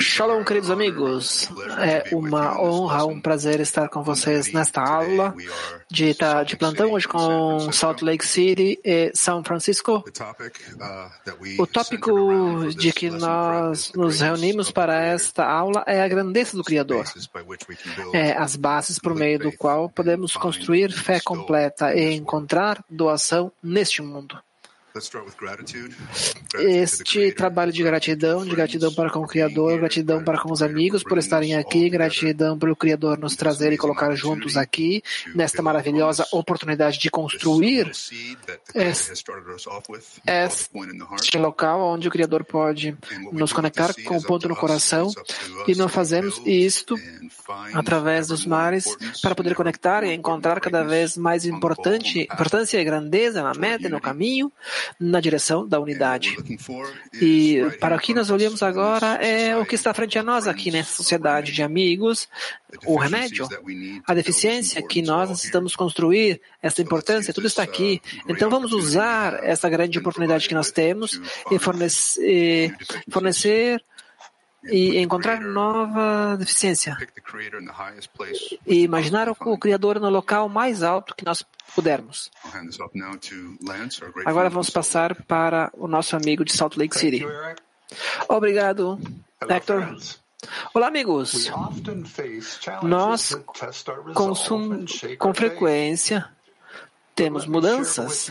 [0.00, 1.48] Shalom, queridos amigos.
[1.78, 5.34] É uma honra, um prazer estar com vocês nesta aula
[5.90, 10.02] de, tá, de plantão hoje com Salt Lake City e São Francisco.
[11.58, 17.04] O tópico de que nós nos reunimos para esta aula é a grandeza do Criador.
[18.12, 24.02] É as bases por meio do qual podemos construir fé completa e encontrar doação neste
[24.02, 24.38] mundo.
[26.54, 31.02] Este trabalho de gratidão, de gratidão para com o Criador, gratidão para com os amigos
[31.02, 35.02] por estarem aqui, gratidão pelo Criador nos trazer e colocar juntos aqui,
[35.34, 37.90] nesta maravilhosa oportunidade de construir
[40.26, 42.96] este local onde o Criador pode
[43.32, 45.10] nos conectar com o ponto no coração
[45.66, 46.94] e nós fazemos isto
[47.74, 53.42] através dos mares para poder conectar e encontrar cada vez mais importante, importância e grandeza
[53.42, 54.52] na meta e no caminho
[54.98, 56.36] na direção da unidade.
[57.20, 60.70] E para o que nós olhamos agora é o que está frente a nós aqui
[60.70, 62.28] nessa sociedade de amigos,
[62.84, 63.48] o remédio,
[64.06, 68.00] a deficiência que nós necessitamos construir, essa importância, tudo está aqui.
[68.28, 71.20] Então vamos usar essa grande oportunidade que nós temos
[71.50, 72.74] e fornecer,
[73.10, 73.82] fornecer
[74.64, 76.96] e encontrar nova deficiência.
[78.66, 82.30] E imaginar o Criador no local mais alto que nós pudermos.
[84.24, 87.24] Agora vamos passar para o nosso amigo de Salt Lake City.
[88.28, 89.00] Obrigado,
[89.48, 89.96] Hector.
[90.72, 91.50] Olá, amigos.
[92.82, 93.34] Nós,
[94.14, 94.34] com,
[95.18, 96.28] com frequência,
[97.14, 98.30] temos mudanças,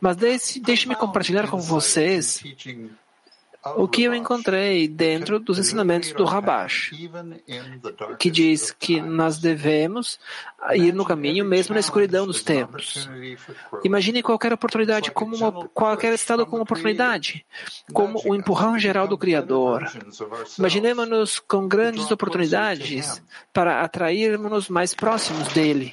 [0.00, 2.42] mas deixe-me compartilhar com vocês
[3.76, 6.92] o que eu encontrei dentro dos ensinamentos do Rabash,
[8.18, 10.18] que diz que nós devemos
[10.74, 13.08] ir no caminho mesmo na escuridão dos tempos.
[13.84, 17.44] Imagine qualquer oportunidade como uma, qualquer estado como oportunidade,
[17.92, 19.90] como o empurrão geral do Criador.
[20.58, 23.22] Imaginemos-nos com grandes oportunidades
[23.52, 25.90] para atrairmos-nos mais próximos dele.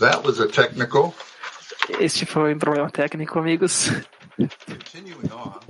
[0.00, 1.14] That was a technical.
[2.00, 3.90] Este foi um problema técnico, amigos.
[4.90, 5.60] Continuing on.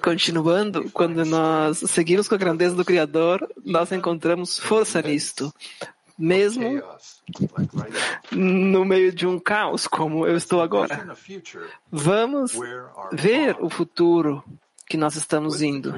[0.00, 5.52] Continuando, quando nós seguimos com a grandeza do Criador, nós encontramos força nisto.
[6.18, 6.82] Mesmo
[8.32, 11.06] no meio de um caos como eu estou agora.
[11.90, 12.58] Vamos
[13.12, 14.42] ver o futuro
[14.86, 15.92] que nós estamos indo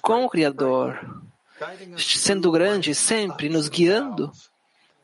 [0.00, 1.00] com o Criador
[1.96, 4.32] sendo grande sempre, nos guiando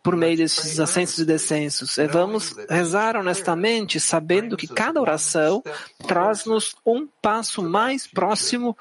[0.06, 1.98] por meio desses ascensos e descensos.
[1.98, 5.64] E vamos rezar honestamente, sabendo que cada oração
[6.06, 8.78] traz-nos um passo mais próximo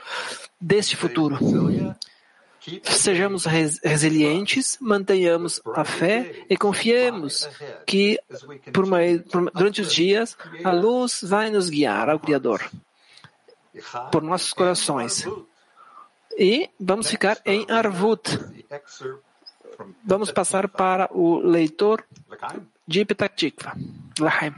[0.61, 1.39] deste futuro.
[2.83, 7.49] Sejamos resilientes, mantenhamos a fé e confiemos
[7.87, 8.19] que
[8.71, 12.69] por meio, por, durante os dias a luz vai nos guiar ao Criador
[14.11, 15.27] por nossos corações.
[16.37, 18.39] E vamos ficar em Arvut.
[20.03, 22.03] Vamos passar para o leitor
[22.87, 23.73] de Petah Tikva,
[24.19, 24.53] Lahem.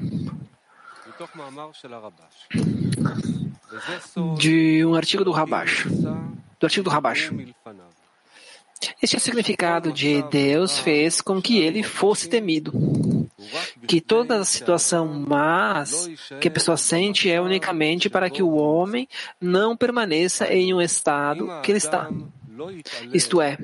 [4.37, 5.85] De um artigo do Rabash.
[5.85, 7.31] Do artigo do Rabash.
[9.01, 12.71] Este é o significado de Deus fez com que ele fosse temido.
[13.87, 16.09] Que toda a situação más
[16.41, 19.07] que a pessoa sente é unicamente para que o homem
[19.39, 22.09] não permaneça em um estado que ele está.
[23.13, 23.57] Isto é,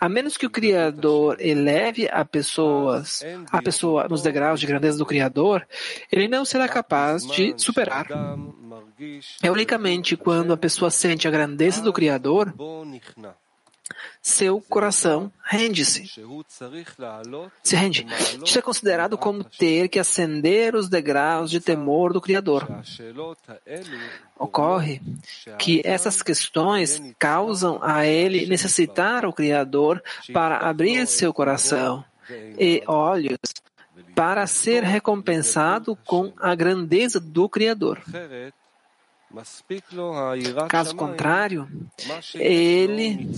[0.00, 5.06] a menos que o Criador eleve a pessoas, a pessoa nos degraus de grandeza do
[5.06, 5.66] Criador,
[6.10, 8.08] ele não será capaz de superar.
[9.42, 12.52] É unicamente quando a pessoa sente a grandeza do Criador
[14.26, 16.10] seu coração rende-se.
[17.62, 18.04] Se rende.
[18.44, 22.66] Isso é considerado como ter que ascender os degraus de temor do Criador.
[24.36, 25.00] Ocorre
[25.60, 30.02] que essas questões causam a ele necessitar o Criador
[30.32, 32.04] para abrir seu coração
[32.58, 33.38] e olhos
[34.12, 38.02] para ser recompensado com a grandeza do Criador.
[40.68, 41.68] Caso contrário,
[42.34, 43.30] ele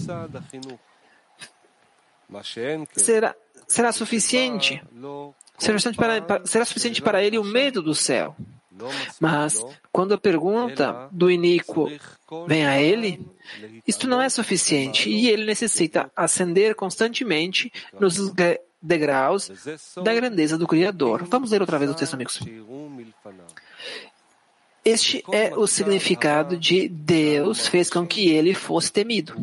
[2.94, 3.34] será,
[3.66, 4.82] será suficiente.
[5.58, 8.36] Será suficiente, para, será suficiente para ele o medo do céu.
[9.18, 11.90] Mas, quando a pergunta do iníquo
[12.46, 13.26] vem a ele,
[13.86, 15.10] isto não é suficiente.
[15.10, 18.32] e ele necessita ascender constantemente nos
[18.80, 19.50] degraus
[20.02, 21.24] da grandeza do Criador.
[21.24, 22.40] Vamos ler outra vez o texto, amigos.
[24.88, 29.34] Este é o significado de Deus fez com que ele fosse temido.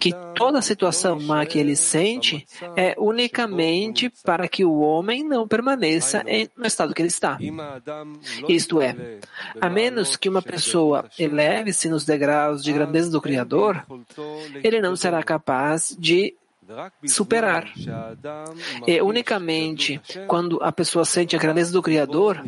[0.00, 2.46] Que toda situação má que ele sente
[2.76, 6.24] é unicamente para que o homem não permaneça
[6.56, 7.38] no estado que ele está.
[8.48, 9.20] Isto é,
[9.60, 13.84] a menos que uma pessoa eleve-se nos degraus de grandeza do Criador,
[14.62, 16.34] ele não será capaz de
[17.06, 17.72] superar.
[18.86, 22.42] E unicamente quando a pessoa sente a grandeza do Criador,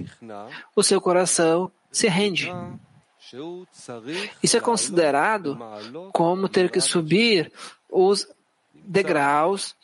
[0.75, 2.53] o seu coração se rende.
[4.43, 5.59] Isso é considerado
[6.13, 7.51] como ter que subir
[7.89, 8.27] os
[8.85, 9.77] degraus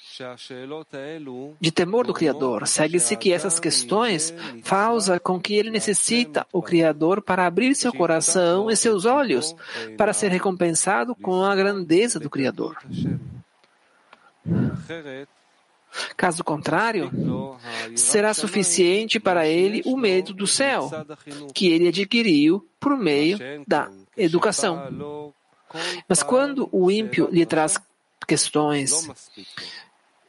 [1.60, 2.66] de temor do Criador.
[2.66, 8.70] Segue-se que essas questões fazem com que ele necessita o Criador para abrir seu coração
[8.70, 9.54] e seus olhos
[9.96, 12.76] para ser recompensado com a grandeza do Criador.
[16.16, 17.10] Caso contrário,
[17.96, 20.90] será suficiente para ele o medo do céu,
[21.54, 25.32] que ele adquiriu por meio da educação.
[26.08, 27.78] Mas quando o ímpio lhe traz
[28.26, 29.08] questões,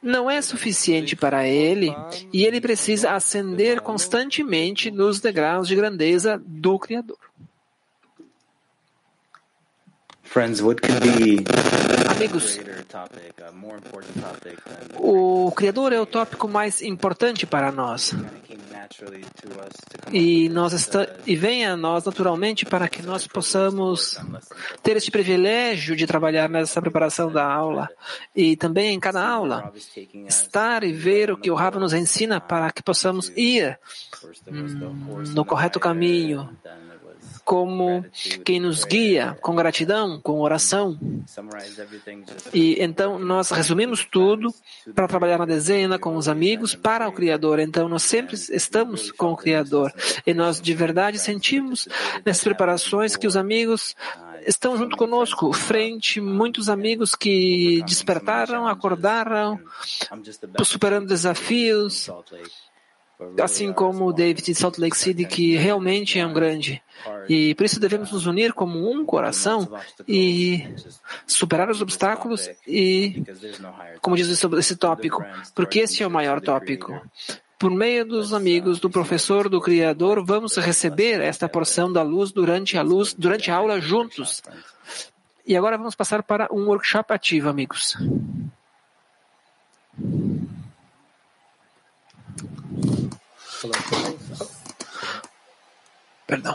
[0.02, 1.94] não é suficiente para ele
[2.32, 7.18] e ele precisa ascender constantemente nos degraus de grandeza do Criador.
[12.20, 12.60] Amigos,
[14.98, 18.14] o Criador é o tópico mais importante para nós.
[20.12, 24.18] E, nós está, e vem a nós naturalmente para que nós possamos
[24.82, 27.88] ter este privilégio de trabalhar nessa preparação da aula
[28.36, 29.72] e também em cada aula.
[30.28, 33.78] Estar e ver o que o Rav nos ensina para que possamos ir
[34.46, 36.54] hum, no correto caminho
[37.44, 38.04] como
[38.44, 40.98] quem nos guia com gratidão, com oração.
[42.52, 44.54] E então nós resumimos tudo
[44.94, 47.58] para trabalhar na dezena com os amigos para o Criador.
[47.58, 49.92] Então nós sempre estamos com o Criador
[50.26, 51.88] e nós de verdade sentimos
[52.24, 53.94] nessas preparações que os amigos
[54.46, 59.60] estão junto conosco, frente muitos amigos que despertaram, acordaram,
[60.64, 62.08] superando desafios,
[63.42, 66.82] assim como o David de Salt Lake City, que realmente é um grande.
[67.28, 69.68] E por isso devemos nos unir como um coração
[70.06, 70.74] e
[71.26, 73.22] superar os obstáculos e,
[74.00, 75.24] como diz esse tópico,
[75.54, 77.00] porque esse é o maior tópico.
[77.58, 82.78] Por meio dos amigos do professor do Criador, vamos receber esta porção da luz durante
[82.78, 84.42] a luz, durante a aula juntos.
[85.46, 87.96] E agora vamos passar para um workshop ativo, amigos.
[96.26, 96.54] Perdão.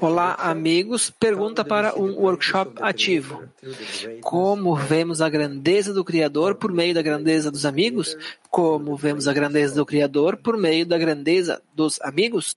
[0.00, 1.08] Olá, amigos.
[1.08, 3.42] Pergunta para um workshop ativo.
[4.20, 8.16] Como vemos a grandeza do Criador por meio da grandeza dos amigos?
[8.50, 12.54] Como vemos a grandeza do Criador por meio da grandeza dos amigos?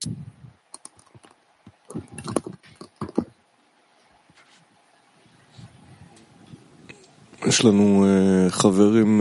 [7.46, 8.06] יש לנו
[8.48, 9.20] חברים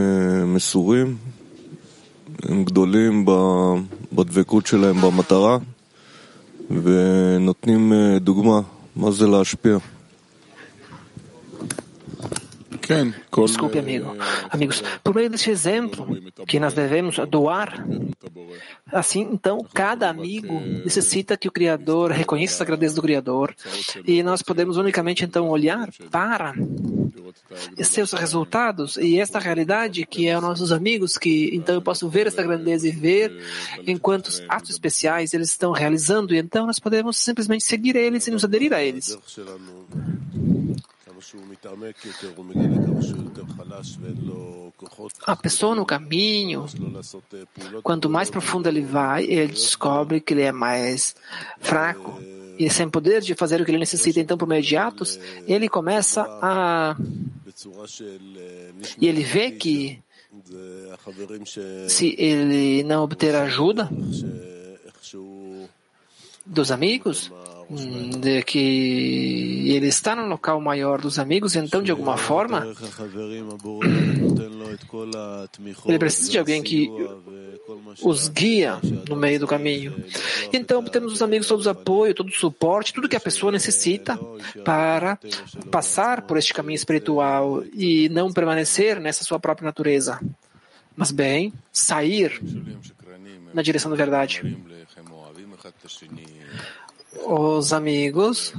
[0.53, 1.17] מסורים
[2.43, 3.25] הם גדולים
[4.13, 5.57] בדבקות שלהם במטרה
[6.69, 8.61] ונותנים דוגמה
[8.95, 9.77] מה זה להשפיע.
[13.45, 14.15] Desculpe, amigo.
[14.49, 16.07] Amigos, por meio desse exemplo
[16.47, 17.85] que nós devemos doar,
[18.91, 23.55] assim, então, cada amigo necessita que o Criador reconheça a grandeza do Criador
[24.05, 26.53] e nós podemos unicamente, então, olhar para
[27.83, 32.27] seus resultados e esta realidade que é os nossos amigos, que então eu posso ver
[32.27, 33.31] esta grandeza e ver
[33.85, 38.31] em quantos atos especiais eles estão realizando e então nós podemos simplesmente seguir eles e
[38.31, 39.17] nos aderir a eles.
[45.25, 46.65] A pessoa no caminho,
[47.83, 51.15] quanto mais profundo ele vai, ele descobre que ele é mais
[51.59, 52.19] fraco
[52.57, 55.67] e sem poder de fazer o que ele necessita, então, por meio de atos, ele
[55.67, 56.95] começa a.
[58.99, 59.99] E ele vê que
[61.87, 63.89] se ele não obter ajuda
[66.45, 67.31] dos amigos,
[68.19, 72.67] de que ele está no local maior dos amigos, então, de alguma forma,
[75.85, 76.89] ele precisa de alguém que
[78.03, 80.03] os guia no meio do caminho.
[80.51, 84.19] Então, temos os amigos todos apoio, todo o suporte, tudo que a pessoa necessita
[84.65, 85.17] para
[85.71, 90.19] passar por este caminho espiritual e não permanecer nessa sua própria natureza,
[90.95, 92.41] mas bem, sair
[93.53, 94.57] na direção da verdade.
[97.25, 98.53] Os amigos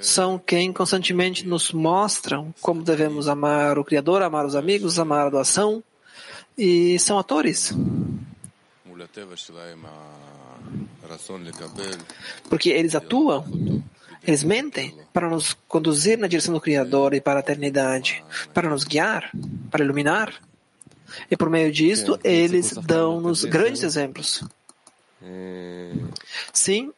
[0.00, 5.30] são quem constantemente nos mostram como devemos amar o Criador, amar os amigos, amar a
[5.30, 5.82] doação,
[6.56, 7.74] e são atores
[12.48, 13.44] Porque eles atuam,
[14.26, 18.84] eles mentem para nos conduzir na direção do Criador e para a eternidade, para nos
[18.84, 19.30] guiar,
[19.70, 20.34] para iluminar.
[21.30, 24.44] E por meio disto, eles dão-nos grandes exemplos.
[26.52, 26.92] Sim,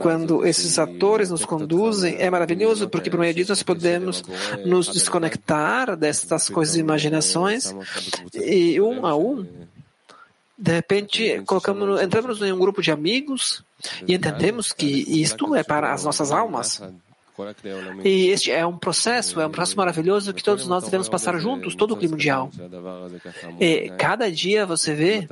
[0.00, 4.22] quando esses atores nos conduzem, é maravilhoso, porque por meio disso nós podemos
[4.64, 7.74] nos desconectar destas coisas e imaginações
[8.34, 9.46] e um a um,
[10.58, 13.62] de repente, colocamos, entramos em um grupo de amigos
[14.06, 14.86] e entendemos que
[15.20, 16.82] isto é para as nossas almas.
[18.04, 21.74] E este é um processo, é um processo maravilhoso que todos nós devemos passar juntos,
[21.74, 22.50] todo o clima mundial.
[23.60, 25.28] E cada dia você vê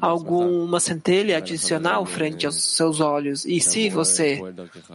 [0.00, 3.44] alguma centelha adicional frente aos seus olhos.
[3.44, 4.40] E se você,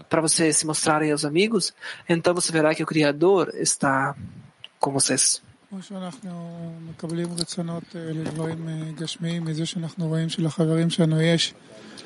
[0.10, 1.74] para você se mostrar aos amigos,
[2.10, 4.16] então você verá que o Criador está
[4.80, 5.42] com vocês.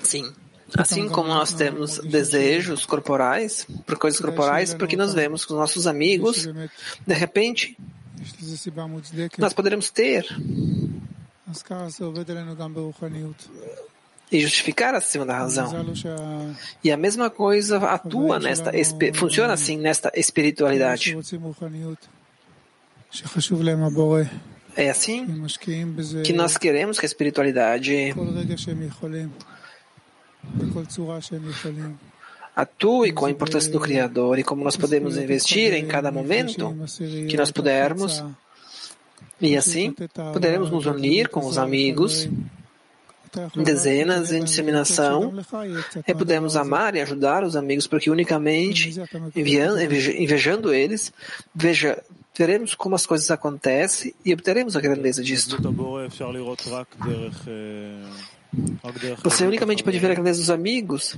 [0.01, 0.33] Sim.
[0.77, 6.47] Assim como nós temos desejos corporais, por coisas corporais, porque nós vemos com nossos amigos,
[7.05, 7.77] de repente,
[9.37, 10.25] nós poderemos ter
[14.31, 15.69] e justificar acima da razão.
[16.83, 18.71] E a mesma coisa atua nesta,
[19.13, 21.17] funciona assim nesta espiritualidade.
[24.75, 25.27] É assim
[26.23, 28.13] que nós queremos que a espiritualidade
[32.55, 36.75] atue com a importância do Criador e como nós podemos investir em cada momento
[37.27, 38.23] que nós pudermos.
[39.39, 39.93] E assim
[40.33, 42.29] poderemos nos unir com os amigos
[43.55, 45.33] em dezenas, em disseminação,
[46.05, 48.93] e podemos amar e ajudar os amigos, porque unicamente
[49.35, 51.13] enviando, invejando eles,
[51.55, 52.03] veja,
[52.37, 55.57] veremos como as coisas acontecem e obteremos a grandeza disto.
[59.23, 61.17] Você unicamente pode ver a grandeza dos amigos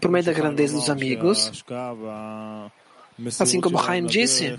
[0.00, 1.64] por meio da grandeza dos amigos.
[3.40, 4.56] Assim como Haim disse,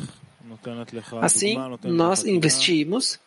[1.22, 3.20] assim nós investimos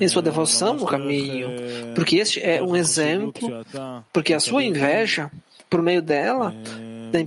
[0.00, 1.48] em sua devoção no caminho,
[1.94, 3.64] porque este é um exemplo,
[4.12, 5.30] porque a sua inveja,
[5.68, 6.54] por meio dela,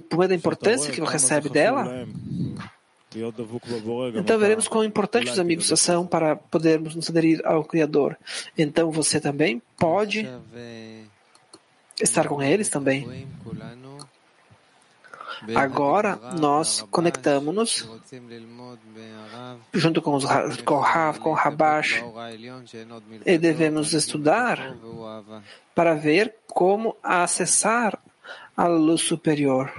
[0.10, 2.08] por meio da importância que você recebe dela,
[4.16, 8.18] então veremos quão importantes os amigos são para podermos nos aderir ao Criador.
[8.58, 10.28] Então você também pode
[12.02, 13.28] estar com eles também.
[15.56, 17.88] Agora nós conectamos-nos
[19.74, 20.26] junto com, os,
[20.66, 22.04] com o Rav, com o Rabash,
[23.26, 24.76] e devemos estudar
[25.74, 27.98] para ver como acessar
[28.56, 29.72] a luz superior.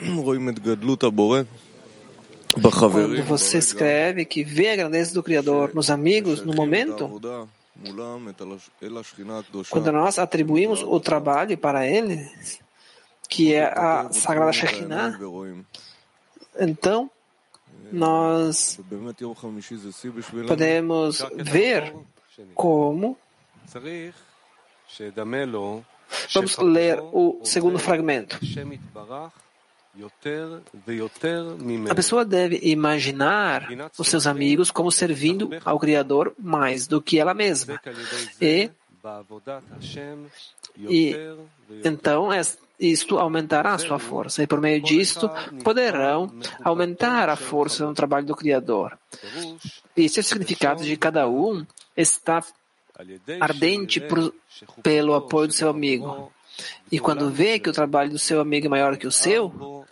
[2.56, 7.20] Quando você escreve que vê a grandeza do Criador nos amigos, no momento,
[9.70, 12.60] quando nós atribuímos o trabalho para eles,
[13.28, 15.18] que é a Sagrada Shekinah,
[16.60, 17.10] então
[17.90, 18.80] nós
[20.46, 21.94] podemos ver
[22.54, 23.18] como
[26.32, 28.38] Vamos ler o segundo fragmento.
[31.90, 37.34] A pessoa deve imaginar os seus amigos como servindo ao Criador mais do que ela
[37.34, 37.80] mesma.
[38.40, 38.70] E,
[40.88, 41.16] e
[41.84, 42.30] então
[42.78, 45.30] isto aumentará a sua força, e por meio disto
[45.62, 46.32] poderão
[46.62, 48.98] aumentar a força no trabalho do Criador.
[49.96, 51.64] Este é o significado de cada um
[51.96, 52.42] está
[53.40, 54.34] ardente por,
[54.82, 56.32] pelo apoio do seu amigo.
[56.90, 59.84] E quando vê que o trabalho do seu amigo é maior que o seu,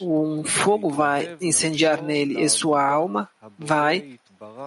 [0.00, 4.18] um fogo vai incendiar nele e sua alma vai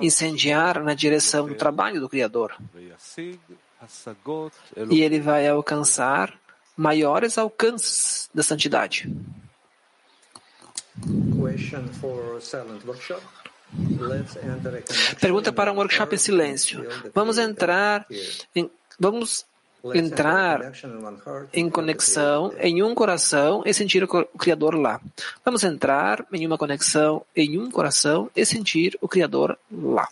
[0.02, 2.56] incendiar na direção do trabalho do Criador.
[4.90, 6.34] E ele vai alcançar
[6.78, 9.12] maiores alcances da santidade.
[15.20, 16.88] Pergunta para um workshop em silêncio.
[17.14, 18.06] Vamos entrar
[18.56, 18.70] em,
[19.00, 19.46] vamos
[19.94, 20.72] entrar
[21.52, 25.02] em conexão em um coração e sentir o Criador lá.
[25.44, 30.08] Vamos entrar em uma conexão em um coração e sentir o Criador lá.